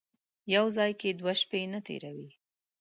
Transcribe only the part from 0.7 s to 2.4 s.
ځای کې دوې شپې نه تېروي.